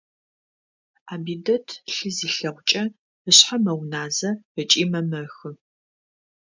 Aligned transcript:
Абидэт 1.13 1.67
лъы 1.93 2.09
зилъэгъукӀэ 2.15 2.83
ышъхьэ 3.29 3.57
мэуназэ 3.63 4.31
ыкӀи 4.61 4.83
мэмэхы. 4.91 5.49